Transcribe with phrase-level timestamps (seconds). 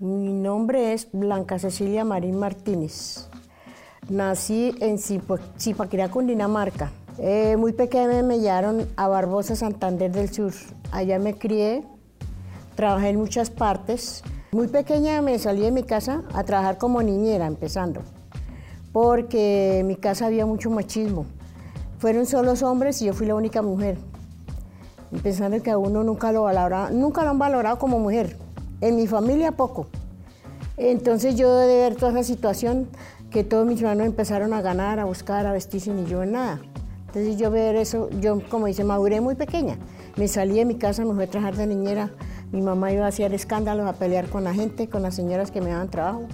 [0.00, 3.28] Mi nombre es Blanca Cecilia Marín Martínez.
[4.08, 6.92] Nací en Zipaquirá, Cundinamarca.
[7.18, 10.52] Eh, muy pequeña me llevaron a Barbosa, Santander del Sur.
[10.92, 11.82] Allá me crié,
[12.76, 14.22] trabajé en muchas partes.
[14.52, 18.02] Muy pequeña me salí de mi casa a trabajar como niñera, empezando,
[18.92, 21.26] porque en mi casa había mucho machismo.
[21.98, 23.98] Fueron solos hombres y yo fui la única mujer.
[25.24, 28.36] Pensando que a uno nunca lo, valora, nunca lo han valorado como mujer.
[28.80, 29.86] En mi familia poco.
[30.76, 32.88] Entonces yo de ver toda esa situación,
[33.30, 36.60] que todos mis hermanos empezaron a ganar, a buscar, a vestirse y yo en nada.
[37.06, 39.76] Entonces yo ver eso, yo como dice, maduré muy pequeña.
[40.16, 42.10] Me salí de mi casa, me fui a trabajar de niñera.
[42.52, 45.60] Mi mamá iba a hacer escándalos, a pelear con la gente, con las señoras que
[45.60, 46.26] me daban trabajo.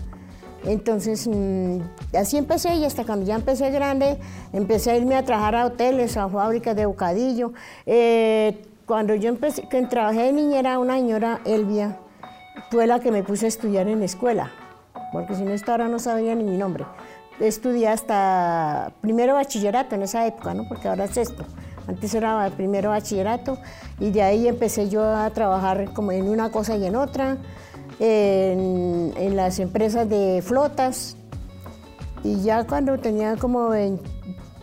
[0.65, 1.79] Entonces, mm,
[2.17, 4.19] así empecé y hasta cuando ya empecé grande,
[4.53, 7.53] empecé a irme a trabajar a hoteles, a fábricas de bocadillo.
[7.87, 11.99] Eh, cuando yo empecé, que trabajé de niñera, una señora, Elvia,
[12.71, 14.51] fue la que me puse a estudiar en la escuela,
[15.13, 16.85] porque si no, esta ahora no sabía ni mi nombre.
[17.41, 20.69] Estudié hasta primero bachillerato en esa época, ¿no?
[20.69, 21.45] porque ahora es esto.
[21.87, 23.59] Antes era primero bachillerato
[24.01, 27.37] y de ahí empecé yo a trabajar como en una cosa y en otra
[27.99, 31.17] en, las empresas de flotas.
[32.23, 33.71] Y ya cuando tenía como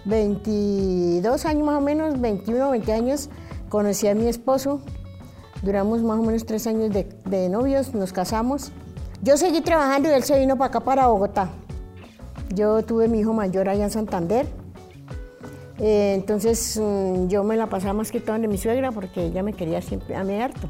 [0.06, 3.30] 22 años más o menos, 21 o 20 años,
[3.70, 4.82] conocí a mi esposo.
[5.62, 8.72] Duramos más o menos tres años de, novios, nos casamos.
[9.22, 11.50] Yo seguí trabajando y él se vino para acá, para Bogotá.
[12.54, 14.48] Yo tuve mi hijo mayor allá en Santander.
[15.78, 19.42] Eh, entonces mm, yo me la pasaba más que todo de mi suegra porque ella
[19.44, 20.68] me quería siempre a mí harto.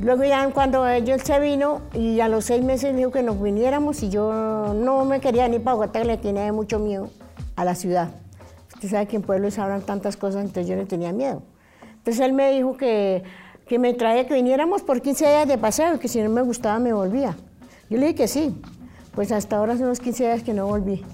[0.00, 4.02] Luego ya cuando él se vino y a los seis meses dijo que nos viniéramos
[4.02, 7.10] y yo no me quería ni para Bogotá, le tenía mucho miedo
[7.54, 8.10] a la ciudad.
[8.74, 11.42] Usted sabe que en pueblos hablan tantas cosas, entonces yo le tenía miedo.
[11.96, 13.24] Entonces él me dijo que,
[13.66, 16.78] que me traía que viniéramos por 15 días de paseo que si no me gustaba
[16.78, 17.36] me volvía.
[17.90, 18.60] Yo le dije que sí.
[19.14, 21.04] Pues hasta ahora son unos 15 días que no volví.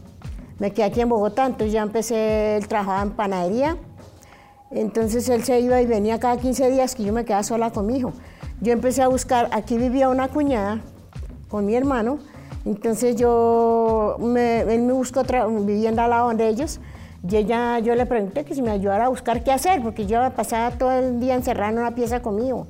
[0.59, 3.77] Me quedé aquí en Bogotá, entonces ya empecé, él trabajaba en panadería.
[4.71, 7.87] Entonces él se iba y venía cada 15 días que yo me quedaba sola con
[7.87, 8.13] mi hijo
[8.63, 10.81] yo empecé a buscar, aquí vivía una cuñada
[11.49, 12.21] con mi hermano,
[12.65, 16.79] entonces yo, él me buscó otra vivienda al lado de ellos,
[17.29, 20.19] y ella, yo le pregunté que si me ayudara a buscar qué hacer, porque yo
[20.35, 22.67] pasaba todo el día encerrada en una pieza conmigo.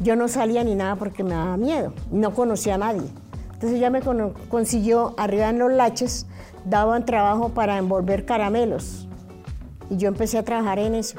[0.00, 3.08] Yo no salía ni nada porque me daba miedo, no conocía a nadie.
[3.54, 4.00] Entonces ella me
[4.48, 6.26] consiguió arriba en los laches,
[6.66, 9.08] daban trabajo para envolver caramelos.
[9.88, 11.18] Y yo empecé a trabajar en eso.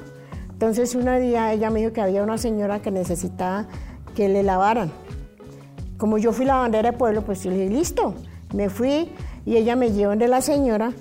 [0.52, 3.66] Entonces un día ella me dijo que había una señora que necesitaba
[4.16, 4.92] que le lavaran.
[5.98, 8.14] Como yo fui la bandera de pueblo, pues yo le dije, listo.
[8.54, 9.10] Me fui
[9.46, 10.94] y ella me llevó de la señora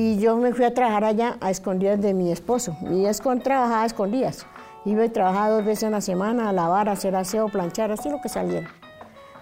[0.00, 2.74] y yo me fui a trabajar allá a escondidas de mi esposo.
[2.90, 4.46] Y ella trabajaba a escondidas.
[4.86, 8.08] Iba y trabajaba dos veces en la semana a lavar, a hacer aseo, planchar, así
[8.08, 8.70] lo que saliera.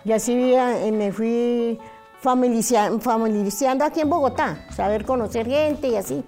[0.05, 1.79] Y así eh, me fui
[2.19, 6.25] familiarizando aquí en Bogotá, saber conocer gente y así.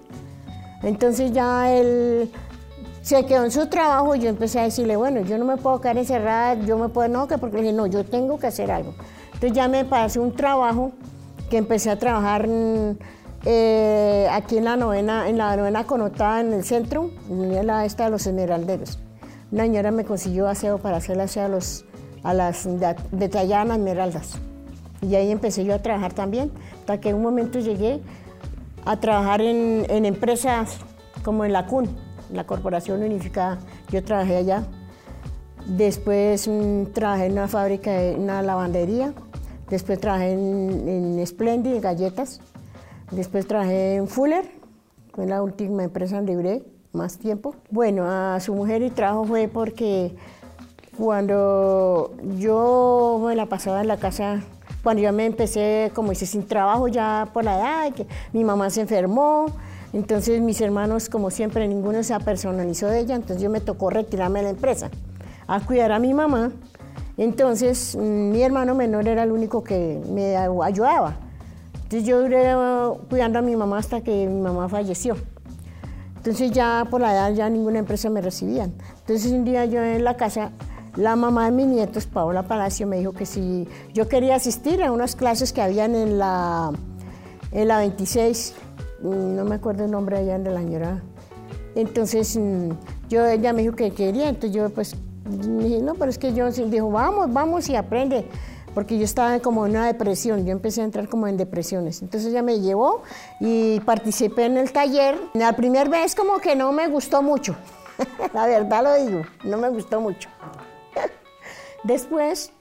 [0.81, 2.31] Entonces ya él
[3.01, 5.81] se quedó en su trabajo y yo empecé a decirle, bueno, yo no me puedo
[5.81, 8.71] quedar encerrada, yo me puedo, no, que porque le dije, no, yo tengo que hacer
[8.71, 8.93] algo.
[9.33, 10.93] Entonces ya me pasó un trabajo
[11.49, 12.47] que empecé a trabajar
[13.45, 18.05] eh, aquí en la novena, en la novena connotada en el centro, en la esta
[18.05, 18.99] de los esmeralderos.
[19.51, 21.85] Una señora me consiguió aseo para hacerle aseo a, los,
[22.23, 22.67] a las
[23.11, 24.33] detalladas esmeraldas.
[25.01, 27.99] Y ahí empecé yo a trabajar también, hasta que en un momento llegué
[28.85, 30.77] a trabajar en, en empresas
[31.23, 31.89] como en la CUN
[32.33, 33.59] la Corporación Unificada,
[33.91, 34.63] yo trabajé allá.
[35.65, 39.13] Después mm, trabajé en una fábrica, en una lavandería.
[39.69, 42.41] Después trabajé en, en Splendid, galletas.
[43.11, 44.45] Después trabajé en Fuller,
[45.13, 46.63] fue la última empresa donde duré
[46.93, 47.55] más tiempo.
[47.69, 50.15] Bueno, a su mujer y trabajo fue porque
[50.97, 54.41] cuando yo me la pasaba en la casa,
[54.81, 58.81] cuando yo me empecé, como dice, sin trabajo ya por la edad, mi mamá se
[58.81, 59.47] enfermó,
[59.91, 64.39] entonces mis hermanos, como siempre, ninguno se personalizó de ella, entonces yo me tocó retirarme
[64.39, 64.89] de la empresa
[65.47, 66.51] a cuidar a mi mamá.
[67.17, 71.17] Entonces mm, mi hermano menor era el único que me ayudaba.
[71.91, 75.17] Entonces yo duré uh, cuidando a mi mamá hasta que mi mamá falleció.
[76.15, 78.69] Entonces ya por la edad ya ninguna empresa me recibía.
[78.99, 80.51] Entonces un día yo en la casa,
[80.95, 84.91] la mamá de mis nietos, Paola Palacio, me dijo que si yo quería asistir a
[84.91, 86.71] unas clases que habían en la,
[87.51, 88.55] en la 26
[89.03, 91.01] Mm, no me acuerdo el nombre allá de la señora.
[91.75, 92.69] Entonces, mm,
[93.09, 94.95] yo, ella me dijo que quería, entonces yo pues
[95.25, 98.25] dije, no, pero es que yo dijo, vamos, vamos y aprende,
[98.73, 102.01] porque yo estaba como en una depresión, yo empecé a entrar como en depresiones.
[102.01, 103.03] Entonces ella me llevó
[103.39, 105.19] y participé en el taller.
[105.33, 107.55] La primera vez como que no me gustó mucho,
[108.33, 110.29] la verdad lo digo, no me gustó mucho.
[111.83, 112.51] Después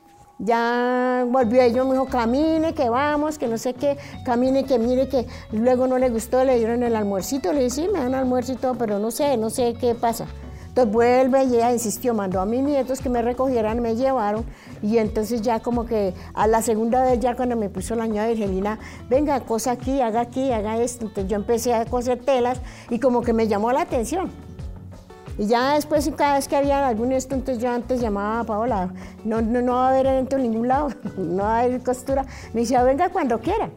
[0.42, 5.06] Ya volvió ella, me dijo, camine, que vamos, que no sé qué, camine, que mire,
[5.06, 8.52] que luego no le gustó, le dieron el almuercito, le dije, sí, me dan almuerzo
[8.52, 10.26] y todo, pero no sé, no sé qué pasa.
[10.70, 14.44] Entonces vuelve y ella insistió, mandó a mis nietos que me recogieran, me llevaron
[14.82, 18.28] y entonces ya como que a la segunda vez ya cuando me puso la ña
[18.28, 18.78] Virgelina,
[19.08, 23.20] venga, cosa aquí, haga aquí, haga esto, entonces yo empecé a coser telas y como
[23.20, 24.30] que me llamó la atención.
[25.38, 28.92] Y ya después, cada vez que había algún esto, entonces yo antes llamaba a Paola,
[29.24, 32.24] no, no, no va a haber evento en ningún lado, no va a haber costura.
[32.52, 33.70] Me decía, venga cuando quiera.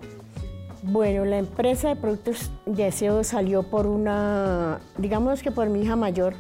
[0.84, 5.96] Bueno, la empresa de productos de aseo salió por una, digamos que por mi hija
[5.96, 6.36] mayor.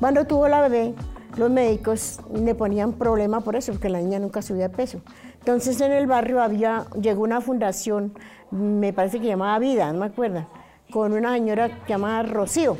[0.00, 0.94] Cuando tuvo la bebé,
[1.36, 5.00] los médicos le ponían problema por eso, porque la niña nunca subía de peso.
[5.38, 8.12] Entonces en el barrio había, llegó una fundación,
[8.50, 10.46] me parece que llamaba Vida, no me acuerdo,
[10.90, 12.76] con una señora llamada Rocío.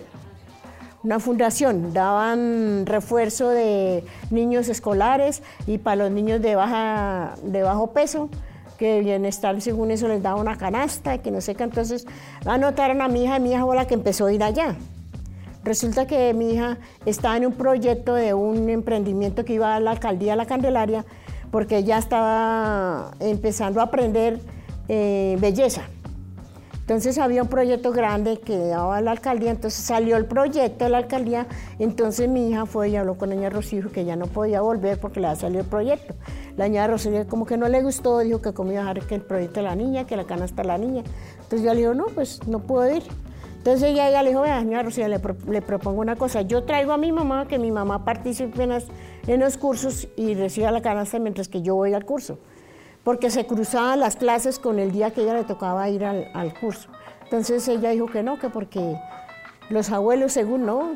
[1.02, 7.92] Una fundación, daban refuerzo de niños escolares y para los niños de, baja, de bajo
[7.92, 8.28] peso,
[8.76, 11.62] que bienestar según eso les daba una canasta, que no sé qué.
[11.62, 12.06] Entonces
[12.44, 14.76] anotaron a mi hija y mi hija fue la que empezó a ir allá.
[15.66, 19.90] Resulta que mi hija estaba en un proyecto de un emprendimiento que iba a la
[19.90, 21.04] alcaldía de la Candelaria,
[21.50, 24.38] porque ella estaba empezando a aprender
[24.88, 25.82] eh, belleza.
[26.82, 30.98] Entonces había un proyecto grande que daba la alcaldía, entonces salió el proyecto de la
[30.98, 31.48] alcaldía,
[31.80, 35.18] entonces mi hija fue y habló con niña Rocío que ya no podía volver porque
[35.18, 36.14] le había salido el proyecto.
[36.56, 39.58] La niña Rocío como que no le gustó, dijo que comía dejar que el proyecto
[39.58, 41.02] de la niña, que la canasta de la niña.
[41.42, 43.02] Entonces yo le digo, no, pues no puedo ir.
[43.66, 45.18] Entonces ella, ella le dijo, vea, señora Rocío, le,
[45.60, 50.06] propongo una cosa, yo traigo a mi mamá, que mi mamá participe en, los cursos
[50.14, 52.38] y reciba la canasta mientras que yo voy al curso
[53.02, 56.90] porque se cruzaban las clases con el día que ella le tocaba ir al, curso.
[57.24, 59.00] Entonces ella dijo que no, que porque
[59.68, 60.92] los abuelos, según no,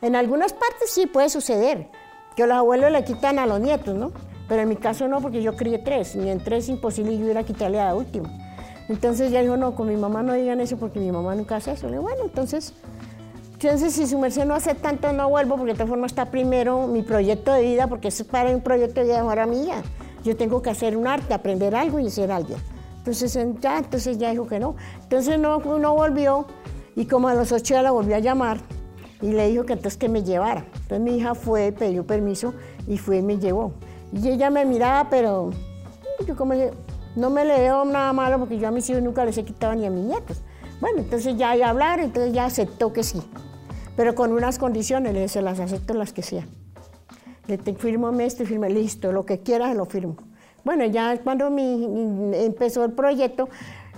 [0.00, 1.88] en algunas partes sí puede suceder,
[2.36, 4.12] que los abuelos le quitan a los nietos, ¿no?
[4.48, 7.28] Pero en mi caso no, porque yo crié tres, y en tres es imposible yo
[7.28, 8.41] ir a quitarle a la última.
[8.92, 11.72] Entonces ella dijo, no, con mi mamá no digan eso porque mi mamá nunca hace
[11.72, 11.88] eso.
[11.88, 12.74] Le bueno, entonces,
[13.54, 16.86] entonces si su merced no hace tanto, no vuelvo, porque de todas formas está primero
[16.86, 19.82] mi proyecto de vida, porque es para un proyecto de vida ahora mía.
[20.24, 22.58] Yo tengo que hacer un arte, aprender algo y ser alguien.
[22.98, 24.76] Entonces ya, entonces ya dijo que no.
[25.04, 26.46] Entonces no, no volvió
[26.94, 28.58] y como a los ocho ya la volvió a llamar
[29.22, 30.66] y le dijo que entonces que me llevara.
[30.82, 32.52] Entonces mi hija fue, pidió permiso
[32.86, 33.72] y fue y me llevó.
[34.12, 35.48] Y ella me miraba, pero
[36.26, 36.52] yo como
[37.16, 39.74] no me le veo nada malo porque yo a mis hijos nunca les he quitado
[39.74, 40.42] ni a mis nietos.
[40.80, 43.22] Bueno, entonces ya a hablar, entonces ya aceptó que sí.
[43.96, 46.48] Pero con unas condiciones, le se las acepto las que sean.
[47.46, 50.16] Le firmo esto y firme, listo, lo que quieras lo firmo.
[50.64, 53.48] Bueno, ya cuando mi, empezó el proyecto,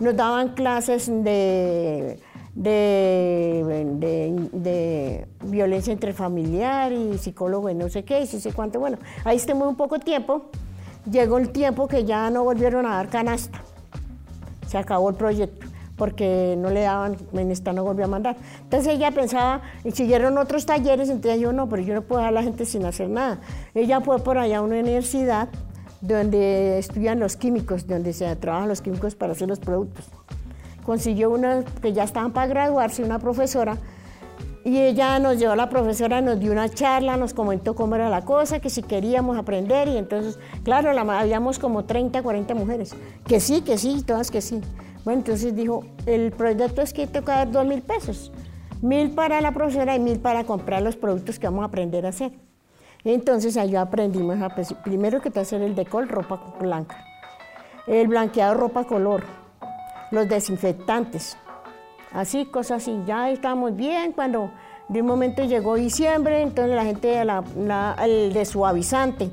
[0.00, 2.18] nos daban clases de,
[2.54, 8.80] de, de, violencia intrafamiliar y psicólogo y no sé qué, y sí sé cuánto.
[8.80, 10.50] Bueno, ahí estuve un poco tiempo.
[11.10, 13.60] Llegó el tiempo que ya no volvieron a dar canasta.
[14.66, 15.66] Se acabó el proyecto
[15.96, 18.36] porque no le daban, en esta no volvió a mandar.
[18.62, 22.32] Entonces ella pensaba, y siguieron otros talleres, entonces yo no, pero yo no puedo dejar
[22.32, 23.38] a la gente sin hacer nada.
[23.74, 25.48] Ella fue por allá a una universidad
[26.00, 30.04] donde estudian los químicos, donde se trabajan los químicos para hacer los productos.
[30.84, 33.78] Consiguió una que ya estaban para graduarse, una profesora,
[34.64, 38.08] y ella nos llevó a la profesora, nos dio una charla, nos comentó cómo era
[38.08, 42.96] la cosa, que si queríamos aprender, y entonces, claro, la, habíamos como 30, 40 mujeres,
[43.26, 44.62] que sí, que sí, todas que sí.
[45.04, 48.32] Bueno, entonces dijo, el proyecto es que toca dar dos mil pesos,
[48.80, 52.08] mil para la profesora y mil para comprar los productos que vamos a aprender a
[52.08, 52.32] hacer.
[53.04, 54.48] Entonces allá aprendimos a,
[54.82, 57.04] primero que te hacer el decol, ropa blanca,
[57.86, 59.24] el blanqueado, ropa color,
[60.10, 61.36] los desinfectantes,
[62.14, 62.98] así, cosas así.
[63.06, 64.50] Ya estábamos bien cuando
[64.88, 69.30] de un momento llegó diciembre, entonces la gente, el de suavizante,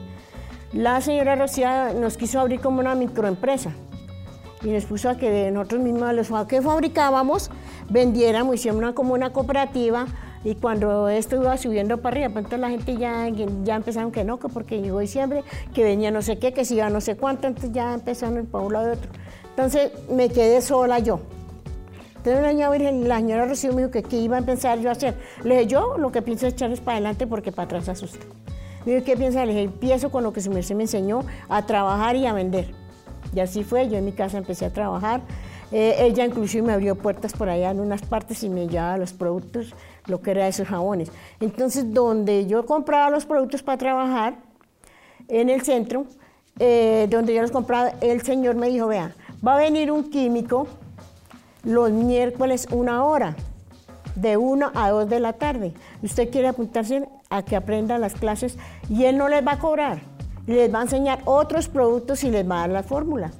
[0.74, 3.72] la señora Rocía nos quiso abrir como una microempresa
[4.64, 7.52] y nos puso a que nosotros mismos los que fabricábamos
[7.90, 10.08] vendiéramos, hicimos como una cooperativa
[10.44, 13.28] y cuando esto iba subiendo para arriba, pues entonces la gente ya,
[13.64, 16.90] ya empezaron que no, que porque llegó diciembre, que venía no sé qué, que iba
[16.90, 19.12] no sé cuánto, entonces ya empezaron para un lado y otro.
[19.50, 21.20] Entonces me quedé sola yo.
[22.24, 24.90] Entonces la señora, Virgen, la señora Rocío me dijo que qué iba a empezar yo
[24.90, 25.18] a hacer.
[25.44, 28.24] Le dije, yo lo que pienso es echarles para adelante porque para atrás asusta.
[28.86, 29.44] Me dijo, ¿qué piensa?
[29.44, 32.68] Le dije, empiezo con lo que su merced me enseñó a trabajar y a vender.
[33.34, 35.22] Y así fue, yo en mi casa empecé a trabajar.
[35.72, 39.14] Eh, ella inclusive me abrió puertas por allá en unas partes y me llevaba los
[39.14, 39.74] productos
[40.06, 41.12] lo que era esos jabones.
[41.40, 44.36] Entonces, donde yo compraba los productos para trabajar,
[45.28, 46.06] en el centro,
[46.60, 50.68] eh, donde yo los compraba, el señor me dijo, vea, va a venir un químico
[51.64, 53.36] los miércoles una hora,
[54.16, 55.74] de una a dos de la tarde.
[56.02, 58.58] Usted quiere apuntarse a que aprenda las clases
[58.90, 60.02] y él no les va a cobrar.
[60.48, 63.32] les va a enseñar otros productos y les va a dar la fórmula.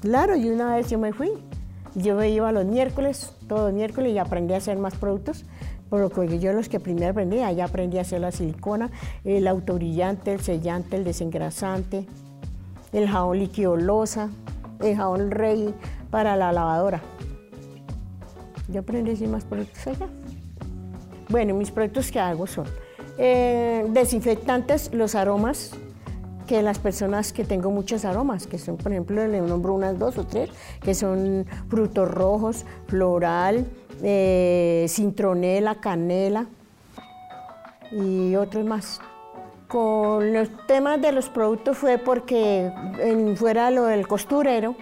[0.00, 1.30] Claro, y una vez yo me fui.
[1.94, 5.44] Yo iba los miércoles, todos los miércoles, y aprendí a hacer más productos.
[5.88, 8.90] Por lo que yo los que primero aprendí, allá aprendí a hacer la silicona,
[9.24, 12.06] el autobrillante, el sellante, el desengrasante,
[12.92, 14.28] el jabón líquido losa,
[14.80, 15.74] el jabón rey
[16.10, 17.00] para la lavadora.
[18.68, 20.08] Yo aprendí a hacer más productos allá.
[21.28, 22.66] Bueno, mis productos que hago son
[23.16, 25.72] eh, desinfectantes, los aromas,
[26.46, 30.16] que las personas que tengo muchos aromas, que son, por ejemplo, le nombro unas dos
[30.18, 30.50] o tres,
[30.82, 33.66] que son frutos rojos, floral,
[34.02, 36.46] eh, cintronela, canela
[37.90, 39.00] y otros más.
[39.66, 42.70] Con los temas de los productos fue porque
[43.36, 44.76] fuera lo del costurero,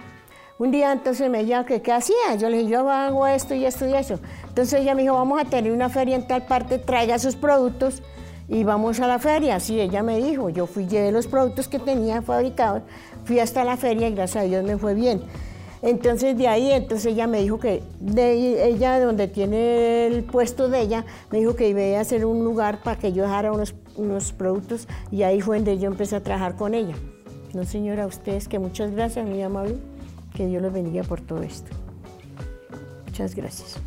[0.59, 3.65] un día entonces me dijo que qué hacía, yo le dije, yo hago esto y
[3.65, 4.19] esto y eso.
[4.47, 8.01] Entonces ella me dijo, vamos a tener una feria en tal parte, traiga sus productos
[8.47, 9.59] y vamos a la feria.
[9.59, 12.81] Sí, ella me dijo, yo fui, llevé los productos que tenía fabricados,
[13.25, 15.21] fui hasta la feria y gracias a Dios me fue bien.
[15.83, 20.81] Entonces de ahí, entonces ella me dijo que de ella, donde tiene el puesto de
[20.81, 24.31] ella, me dijo que iba a hacer un lugar para que yo dejara unos, unos
[24.31, 26.95] productos y ahí fue donde yo empecé a trabajar con ella.
[27.53, 29.75] No, señora, ustedes que muchas gracias, muy amable,
[30.37, 31.71] que Dios los bendiga por todo esto.
[33.07, 33.81] Muchas gracias.